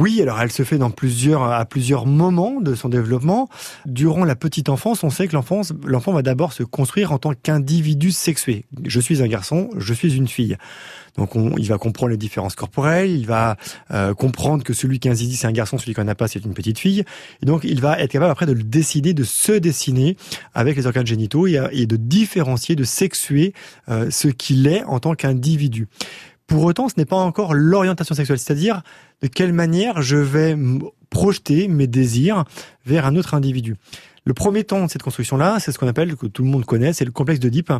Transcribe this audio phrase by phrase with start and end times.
[0.00, 3.50] Oui, alors elle se fait dans plusieurs, à plusieurs moments de son développement.
[3.84, 7.34] Durant la petite enfance, on sait que l'enfant, l'enfant va d'abord se construire en tant
[7.34, 8.64] qu'individu sexué.
[8.86, 10.56] Je suis un garçon, je suis une fille.
[11.18, 13.58] Donc on, il va comprendre les différences corporelles, il va
[13.90, 16.14] euh, comprendre que celui qui a un zizi c'est un garçon, celui qui en a
[16.14, 17.04] pas c'est une petite fille.
[17.42, 20.16] Et donc il va être capable après de le décider, de se dessiner
[20.54, 23.52] avec les organes génitaux et, et de différencier, de sexuer
[23.90, 25.88] euh, ce qu'il est en tant qu'individu.
[26.50, 28.82] Pour autant, ce n'est pas encore l'orientation sexuelle, c'est-à-dire
[29.22, 30.56] de quelle manière je vais
[31.08, 32.44] projeter mes désirs
[32.84, 33.76] vers un autre individu.
[34.24, 36.92] Le premier temps de cette construction-là, c'est ce qu'on appelle, que tout le monde connaît,
[36.92, 37.72] c'est le complexe d'Oedipe,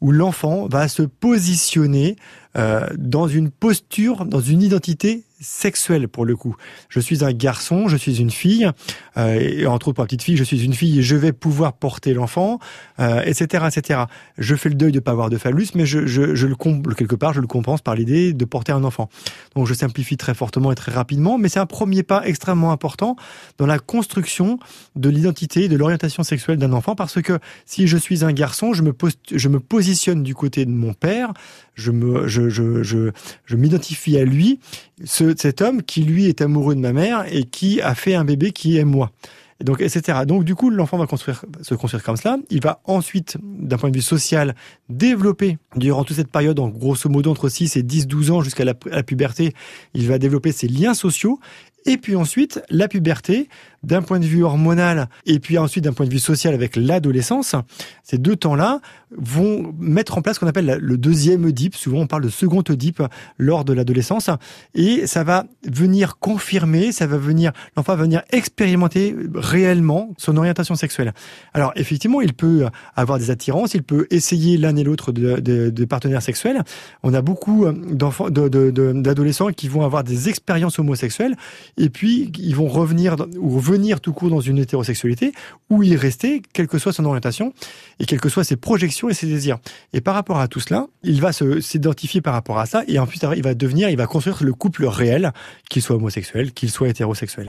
[0.00, 2.16] où l'enfant va se positionner
[2.56, 6.56] euh, dans une posture, dans une identité sexuelle pour le coup.
[6.88, 8.70] Je suis un garçon, je suis une fille,
[9.16, 11.32] euh, et entre autres pour la petite fille, je suis une fille et je vais
[11.32, 12.58] pouvoir porter l'enfant,
[13.00, 14.00] euh, etc., etc.
[14.38, 17.32] Je fais le deuil de pas avoir de phallus, mais je, le comble quelque part,
[17.34, 19.08] je le compense par l'idée de porter un enfant.
[19.54, 23.16] Donc je simplifie très fortement et très rapidement, mais c'est un premier pas extrêmement important
[23.58, 24.58] dans la construction
[24.94, 28.82] de l'identité, de l'orientation sexuelle d'un enfant, parce que si je suis un garçon, je
[28.82, 28.94] me,
[29.32, 31.32] je me positionne du côté de mon père,
[31.76, 34.58] je me, je, je, je, m'identifie à lui,
[35.04, 38.24] ce, cet homme qui lui est amoureux de ma mère et qui a fait un
[38.24, 39.12] bébé qui est moi.
[39.60, 40.20] Et donc, etc.
[40.26, 42.36] Donc, du coup, l'enfant va construire, se construire comme cela.
[42.50, 44.54] Il va ensuite, d'un point de vue social,
[44.90, 48.64] développer, durant toute cette période, en grosso modo, entre 6 et 10, 12 ans, jusqu'à
[48.64, 49.54] la, la, puberté,
[49.94, 51.40] il va développer ses liens sociaux.
[51.86, 53.48] Et puis ensuite, la puberté,
[53.86, 57.54] d'un point de vue hormonal et puis ensuite d'un point de vue social avec l'adolescence,
[58.02, 58.80] ces deux temps-là
[59.16, 61.76] vont mettre en place ce qu'on appelle le deuxième Oedipe.
[61.76, 63.02] Souvent, on parle de second Oedipe
[63.38, 64.28] lors de l'adolescence.
[64.74, 70.74] Et ça va venir confirmer, ça va venir, l'enfant va venir expérimenter réellement son orientation
[70.74, 71.14] sexuelle.
[71.54, 72.66] Alors, effectivement, il peut
[72.96, 76.64] avoir des attirances, il peut essayer l'un et l'autre de, partenaires sexuels.
[77.04, 81.36] On a beaucoup d'adolescents qui vont avoir des expériences homosexuelles
[81.76, 85.32] et puis ils vont revenir ou venir tout court dans une hétérosexualité
[85.70, 87.52] ou y rester, quelle que soit son orientation
[88.00, 89.58] et quelles que soient ses projections et ses désirs.
[89.92, 93.24] Et par rapport à tout cela, il va s'identifier par rapport à ça et ensuite
[93.36, 95.32] il va devenir, il va construire le couple réel,
[95.70, 97.44] qu'il soit homosexuel, qu'il soit hétérosexuel.